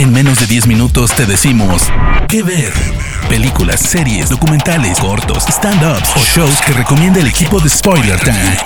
En 0.00 0.14
menos 0.14 0.40
de 0.40 0.46
10 0.46 0.66
minutos 0.66 1.14
te 1.14 1.26
decimos 1.26 1.82
qué 2.26 2.42
ver. 2.42 2.72
Películas, 3.28 3.80
series, 3.80 4.30
documentales, 4.30 4.98
cortos, 4.98 5.44
stand-ups 5.46 6.16
o 6.16 6.20
shows 6.20 6.58
que 6.62 6.72
recomienda 6.72 7.20
el 7.20 7.26
equipo 7.26 7.60
de 7.60 7.68
Spoiler 7.68 8.18
Time. 8.18 8.56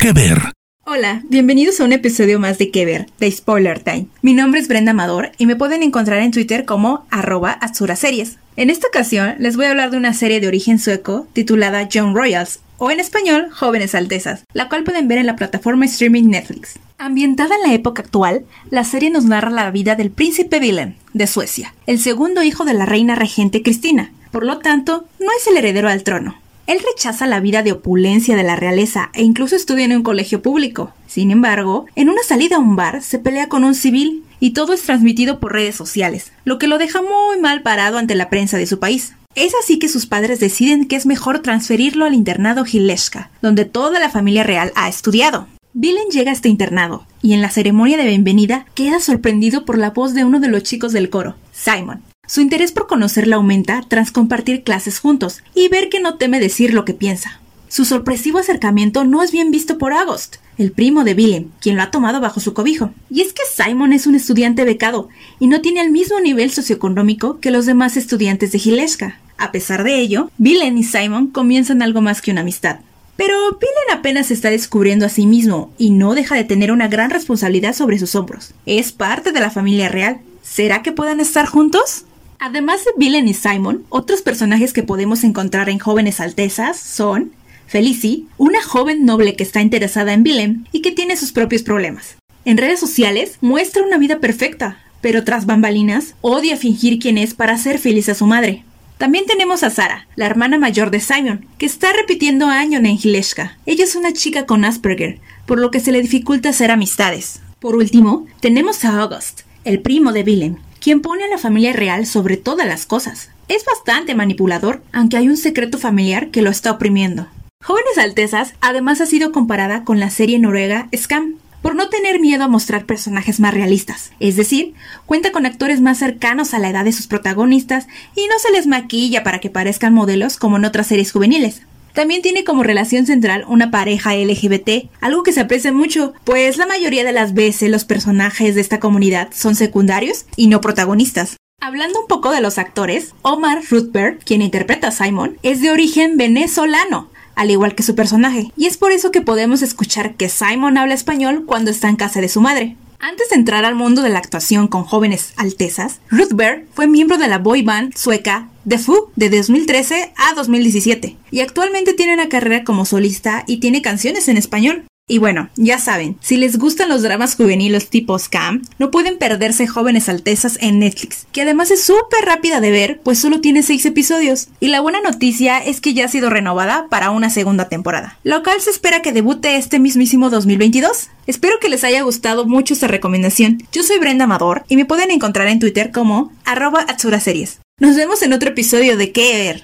¿Qué 0.00 0.12
ver? 0.14 0.40
Hola, 0.86 1.20
bienvenidos 1.28 1.78
a 1.78 1.84
un 1.84 1.92
episodio 1.92 2.40
más 2.40 2.56
de 2.56 2.70
Que 2.70 2.86
Ver, 2.86 3.06
de 3.20 3.30
Spoiler 3.30 3.80
Time. 3.80 4.06
Mi 4.22 4.32
nombre 4.32 4.58
es 4.58 4.68
Brenda 4.68 4.92
Amador 4.92 5.32
y 5.36 5.44
me 5.44 5.56
pueden 5.56 5.82
encontrar 5.82 6.20
en 6.20 6.30
Twitter 6.30 6.64
como 6.64 7.06
arroba 7.10 7.58
Series. 7.94 8.38
En 8.56 8.70
esta 8.70 8.88
ocasión 8.88 9.34
les 9.38 9.56
voy 9.58 9.66
a 9.66 9.70
hablar 9.72 9.90
de 9.90 9.98
una 9.98 10.14
serie 10.14 10.40
de 10.40 10.48
origen 10.48 10.78
sueco 10.78 11.28
titulada 11.34 11.86
Young 11.86 12.16
Royals, 12.16 12.60
o 12.78 12.90
en 12.90 13.00
español 13.00 13.48
Jóvenes 13.52 13.94
Altezas, 13.94 14.44
la 14.52 14.68
cual 14.68 14.84
pueden 14.84 15.08
ver 15.08 15.18
en 15.18 15.26
la 15.26 15.36
plataforma 15.36 15.84
streaming 15.84 16.24
Netflix. 16.24 16.78
Ambientada 16.98 17.56
en 17.56 17.68
la 17.68 17.74
época 17.74 18.02
actual, 18.02 18.44
la 18.70 18.84
serie 18.84 19.10
nos 19.10 19.24
narra 19.24 19.50
la 19.50 19.70
vida 19.70 19.96
del 19.96 20.10
príncipe 20.10 20.58
Willem, 20.58 20.94
de 21.12 21.26
Suecia, 21.26 21.74
el 21.86 21.98
segundo 21.98 22.42
hijo 22.42 22.64
de 22.64 22.74
la 22.74 22.86
reina 22.86 23.14
regente 23.14 23.62
Cristina. 23.62 24.12
Por 24.30 24.44
lo 24.44 24.58
tanto, 24.58 25.06
no 25.20 25.26
es 25.38 25.46
el 25.46 25.56
heredero 25.56 25.88
al 25.88 26.02
trono. 26.02 26.36
Él 26.66 26.80
rechaza 26.84 27.26
la 27.26 27.38
vida 27.38 27.62
de 27.62 27.72
opulencia 27.72 28.34
de 28.34 28.42
la 28.42 28.56
realeza 28.56 29.10
e 29.14 29.22
incluso 29.22 29.54
estudia 29.54 29.84
en 29.84 29.96
un 29.96 30.02
colegio 30.02 30.42
público. 30.42 30.92
Sin 31.06 31.30
embargo, 31.30 31.86
en 31.94 32.08
una 32.08 32.22
salida 32.24 32.56
a 32.56 32.58
un 32.58 32.74
bar 32.74 33.02
se 33.02 33.20
pelea 33.20 33.48
con 33.48 33.62
un 33.62 33.74
civil 33.74 34.24
y 34.40 34.50
todo 34.50 34.72
es 34.72 34.82
transmitido 34.82 35.38
por 35.38 35.52
redes 35.52 35.76
sociales, 35.76 36.32
lo 36.44 36.58
que 36.58 36.66
lo 36.66 36.78
deja 36.78 37.02
muy 37.02 37.40
mal 37.40 37.62
parado 37.62 37.98
ante 37.98 38.16
la 38.16 38.30
prensa 38.30 38.58
de 38.58 38.66
su 38.66 38.80
país. 38.80 39.14
Es 39.36 39.52
así 39.62 39.78
que 39.78 39.90
sus 39.90 40.06
padres 40.06 40.40
deciden 40.40 40.88
que 40.88 40.96
es 40.96 41.04
mejor 41.04 41.40
transferirlo 41.40 42.06
al 42.06 42.14
internado 42.14 42.64
Gileshka, 42.64 43.30
donde 43.42 43.66
toda 43.66 44.00
la 44.00 44.08
familia 44.08 44.44
real 44.44 44.72
ha 44.76 44.88
estudiado. 44.88 45.46
Vilen 45.74 46.08
llega 46.10 46.30
a 46.30 46.34
este 46.34 46.48
internado 46.48 47.06
y 47.20 47.34
en 47.34 47.42
la 47.42 47.50
ceremonia 47.50 47.98
de 47.98 48.06
bienvenida 48.06 48.64
queda 48.74 48.98
sorprendido 48.98 49.66
por 49.66 49.76
la 49.76 49.90
voz 49.90 50.14
de 50.14 50.24
uno 50.24 50.40
de 50.40 50.48
los 50.48 50.62
chicos 50.62 50.94
del 50.94 51.10
coro, 51.10 51.36
Simon. 51.52 52.02
Su 52.26 52.40
interés 52.40 52.72
por 52.72 52.86
conocerla 52.86 53.36
aumenta 53.36 53.84
tras 53.86 54.10
compartir 54.10 54.64
clases 54.64 55.00
juntos 55.00 55.42
y 55.54 55.68
ver 55.68 55.90
que 55.90 56.00
no 56.00 56.14
teme 56.14 56.40
decir 56.40 56.72
lo 56.72 56.86
que 56.86 56.94
piensa. 56.94 57.38
Su 57.68 57.84
sorpresivo 57.84 58.38
acercamiento 58.38 59.04
no 59.04 59.22
es 59.22 59.32
bien 59.32 59.50
visto 59.50 59.76
por 59.76 59.92
August, 59.92 60.36
el 60.56 60.72
primo 60.72 61.04
de 61.04 61.12
Willem, 61.12 61.50
quien 61.60 61.76
lo 61.76 61.82
ha 61.82 61.90
tomado 61.90 62.22
bajo 62.22 62.40
su 62.40 62.54
cobijo. 62.54 62.94
Y 63.10 63.20
es 63.20 63.34
que 63.34 63.42
Simon 63.54 63.92
es 63.92 64.06
un 64.06 64.14
estudiante 64.14 64.64
becado 64.64 65.10
y 65.38 65.46
no 65.46 65.60
tiene 65.60 65.82
el 65.82 65.90
mismo 65.90 66.20
nivel 66.20 66.50
socioeconómico 66.50 67.38
que 67.38 67.50
los 67.50 67.66
demás 67.66 67.98
estudiantes 67.98 68.52
de 68.52 68.60
Gileska. 68.60 69.18
A 69.38 69.52
pesar 69.52 69.84
de 69.84 69.98
ello, 69.98 70.30
Willem 70.38 70.76
y 70.78 70.84
Simon 70.84 71.28
comienzan 71.28 71.82
algo 71.82 72.00
más 72.00 72.22
que 72.22 72.30
una 72.30 72.40
amistad. 72.40 72.80
Pero 73.16 73.34
Willem 73.48 73.98
apenas 73.98 74.26
se 74.26 74.34
está 74.34 74.50
descubriendo 74.50 75.06
a 75.06 75.10
sí 75.10 75.26
mismo 75.26 75.70
y 75.78 75.90
no 75.90 76.14
deja 76.14 76.34
de 76.36 76.44
tener 76.44 76.72
una 76.72 76.88
gran 76.88 77.10
responsabilidad 77.10 77.74
sobre 77.74 77.98
sus 77.98 78.14
hombros. 78.14 78.52
Es 78.66 78.92
parte 78.92 79.32
de 79.32 79.40
la 79.40 79.50
familia 79.50 79.88
real. 79.88 80.20
¿Será 80.42 80.82
que 80.82 80.92
puedan 80.92 81.20
estar 81.20 81.46
juntos? 81.46 82.04
Además 82.38 82.84
de 82.84 82.90
Willem 82.98 83.26
y 83.26 83.34
Simon, 83.34 83.84
otros 83.88 84.22
personajes 84.22 84.72
que 84.72 84.82
podemos 84.82 85.24
encontrar 85.24 85.70
en 85.70 85.78
Jóvenes 85.78 86.20
Altezas 86.20 86.78
son 86.78 87.32
Felicie, 87.66 88.24
una 88.36 88.62
joven 88.62 89.04
noble 89.04 89.34
que 89.34 89.42
está 89.42 89.60
interesada 89.60 90.12
en 90.12 90.22
Willem 90.22 90.64
y 90.70 90.82
que 90.82 90.92
tiene 90.92 91.16
sus 91.16 91.32
propios 91.32 91.62
problemas. 91.62 92.16
En 92.44 92.58
redes 92.58 92.78
sociales 92.78 93.38
muestra 93.40 93.82
una 93.82 93.98
vida 93.98 94.20
perfecta, 94.20 94.78
pero 95.00 95.24
tras 95.24 95.46
bambalinas 95.46 96.14
odia 96.20 96.56
fingir 96.56 97.00
quién 97.00 97.18
es 97.18 97.34
para 97.34 97.54
hacer 97.54 97.78
feliz 97.78 98.08
a 98.08 98.14
su 98.14 98.26
madre. 98.26 98.64
También 98.98 99.26
tenemos 99.26 99.62
a 99.62 99.70
Sara, 99.70 100.08
la 100.16 100.24
hermana 100.24 100.58
mayor 100.58 100.90
de 100.90 101.00
Simon, 101.00 101.46
que 101.58 101.66
está 101.66 101.92
repitiendo 101.92 102.46
año 102.46 102.78
en 102.78 102.96
Gileshka. 102.96 103.58
Ella 103.66 103.84
es 103.84 103.94
una 103.94 104.14
chica 104.14 104.46
con 104.46 104.64
Asperger, 104.64 105.20
por 105.44 105.58
lo 105.58 105.70
que 105.70 105.80
se 105.80 105.92
le 105.92 106.00
dificulta 106.00 106.48
hacer 106.48 106.70
amistades. 106.70 107.40
Por 107.60 107.76
último, 107.76 108.26
tenemos 108.40 108.84
a 108.84 109.00
August, 109.00 109.42
el 109.64 109.80
primo 109.82 110.12
de 110.12 110.22
Willem, 110.22 110.56
quien 110.80 111.02
pone 111.02 111.24
a 111.24 111.28
la 111.28 111.36
familia 111.36 111.74
real 111.74 112.06
sobre 112.06 112.38
todas 112.38 112.66
las 112.66 112.86
cosas. 112.86 113.28
Es 113.48 113.64
bastante 113.66 114.14
manipulador, 114.14 114.82
aunque 114.92 115.18
hay 115.18 115.28
un 115.28 115.36
secreto 115.36 115.76
familiar 115.76 116.30
que 116.30 116.42
lo 116.42 116.50
está 116.50 116.72
oprimiendo. 116.72 117.28
Jóvenes 117.62 117.98
Altezas 117.98 118.54
además 118.60 119.00
ha 119.00 119.06
sido 119.06 119.30
comparada 119.30 119.84
con 119.84 120.00
la 120.00 120.08
serie 120.08 120.38
noruega 120.38 120.88
Scam, 120.96 121.34
por 121.66 121.74
no 121.74 121.88
tener 121.88 122.20
miedo 122.20 122.44
a 122.44 122.48
mostrar 122.48 122.86
personajes 122.86 123.40
más 123.40 123.52
realistas. 123.52 124.12
Es 124.20 124.36
decir, 124.36 124.74
cuenta 125.04 125.32
con 125.32 125.46
actores 125.46 125.80
más 125.80 125.98
cercanos 125.98 126.54
a 126.54 126.60
la 126.60 126.70
edad 126.70 126.84
de 126.84 126.92
sus 126.92 127.08
protagonistas 127.08 127.88
y 128.14 128.20
no 128.28 128.38
se 128.38 128.52
les 128.52 128.68
maquilla 128.68 129.24
para 129.24 129.40
que 129.40 129.50
parezcan 129.50 129.92
modelos 129.92 130.36
como 130.36 130.58
en 130.58 130.64
otras 130.64 130.86
series 130.86 131.10
juveniles. 131.10 131.62
También 131.92 132.22
tiene 132.22 132.44
como 132.44 132.62
relación 132.62 133.04
central 133.04 133.44
una 133.48 133.72
pareja 133.72 134.14
LGBT, 134.14 134.88
algo 135.00 135.24
que 135.24 135.32
se 135.32 135.40
aprecia 135.40 135.72
mucho, 135.72 136.14
pues 136.22 136.56
la 136.56 136.66
mayoría 136.66 137.02
de 137.02 137.12
las 137.12 137.34
veces 137.34 137.68
los 137.68 137.84
personajes 137.84 138.54
de 138.54 138.60
esta 138.60 138.78
comunidad 138.78 139.30
son 139.34 139.56
secundarios 139.56 140.26
y 140.36 140.46
no 140.46 140.60
protagonistas. 140.60 141.34
Hablando 141.60 142.00
un 142.00 142.06
poco 142.06 142.30
de 142.30 142.42
los 142.42 142.58
actores, 142.58 143.12
Omar 143.22 143.62
Ruthberg, 143.68 144.20
quien 144.20 144.40
interpreta 144.40 144.86
a 144.86 144.92
Simon, 144.92 145.36
es 145.42 145.60
de 145.62 145.72
origen 145.72 146.16
venezolano, 146.16 147.10
al 147.36 147.52
igual 147.52 147.76
que 147.76 147.84
su 147.84 147.94
personaje, 147.94 148.50
y 148.56 148.66
es 148.66 148.76
por 148.76 148.90
eso 148.90 149.12
que 149.12 149.20
podemos 149.20 149.62
escuchar 149.62 150.16
que 150.16 150.28
Simon 150.28 150.78
habla 150.78 150.94
español 150.94 151.44
cuando 151.46 151.70
está 151.70 151.88
en 151.88 151.96
casa 151.96 152.20
de 152.20 152.28
su 152.28 152.40
madre. 152.40 152.76
Antes 152.98 153.28
de 153.28 153.36
entrar 153.36 153.64
al 153.64 153.74
mundo 153.74 154.02
de 154.02 154.08
la 154.08 154.18
actuación 154.18 154.68
con 154.68 154.84
jóvenes 154.84 155.32
altezas, 155.36 156.00
Ruth 156.10 156.32
Bear 156.32 156.64
fue 156.72 156.86
miembro 156.86 157.18
de 157.18 157.28
la 157.28 157.38
boy 157.38 157.62
band 157.62 157.94
sueca 157.94 158.48
The 158.66 158.78
Foo 158.78 159.12
de 159.16 159.30
2013 159.30 160.12
a 160.16 160.34
2017 160.34 161.16
y 161.30 161.40
actualmente 161.40 161.92
tiene 161.92 162.14
una 162.14 162.28
carrera 162.28 162.64
como 162.64 162.84
solista 162.84 163.44
y 163.46 163.58
tiene 163.58 163.82
canciones 163.82 164.28
en 164.28 164.38
español. 164.38 164.86
Y 165.08 165.18
bueno, 165.18 165.50
ya 165.54 165.78
saben, 165.78 166.18
si 166.20 166.36
les 166.36 166.58
gustan 166.58 166.88
los 166.88 167.02
dramas 167.02 167.36
juveniles 167.36 167.90
tipo 167.90 168.18
Scam, 168.18 168.62
no 168.80 168.90
pueden 168.90 169.18
perderse 169.18 169.68
Jóvenes 169.68 170.08
Altezas 170.08 170.58
en 170.60 170.80
Netflix, 170.80 171.28
que 171.30 171.42
además 171.42 171.70
es 171.70 171.84
súper 171.84 172.24
rápida 172.24 172.60
de 172.60 172.72
ver, 172.72 173.00
pues 173.04 173.20
solo 173.20 173.40
tiene 173.40 173.62
6 173.62 173.86
episodios. 173.86 174.48
Y 174.58 174.66
la 174.66 174.80
buena 174.80 175.00
noticia 175.00 175.58
es 175.58 175.80
que 175.80 175.94
ya 175.94 176.06
ha 176.06 176.08
sido 176.08 176.28
renovada 176.28 176.88
para 176.90 177.10
una 177.10 177.30
segunda 177.30 177.68
temporada, 177.68 178.18
lo 178.24 178.42
cual 178.42 178.60
se 178.60 178.70
espera 178.70 179.00
que 179.00 179.12
debute 179.12 179.56
este 179.56 179.78
mismísimo 179.78 180.28
2022. 180.28 181.10
Espero 181.28 181.60
que 181.60 181.68
les 181.68 181.84
haya 181.84 182.02
gustado 182.02 182.44
mucho 182.44 182.74
esta 182.74 182.88
recomendación. 182.88 183.62
Yo 183.70 183.84
soy 183.84 184.00
Brenda 184.00 184.24
Amador 184.24 184.64
y 184.66 184.74
me 184.74 184.86
pueden 184.86 185.12
encontrar 185.12 185.46
en 185.46 185.60
Twitter 185.60 185.92
como 185.92 186.32
arroba 186.44 186.84
Series. 187.20 187.60
Nos 187.78 187.94
vemos 187.94 188.22
en 188.22 188.32
otro 188.32 188.48
episodio 188.48 188.96
de 188.96 189.12
¿Qué 189.12 189.36
ver? 189.36 189.62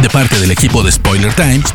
De 0.00 0.08
parte 0.08 0.38
del 0.40 0.50
equipo 0.50 0.82
de 0.82 0.92
Spoiler 0.92 1.34
Times, 1.34 1.74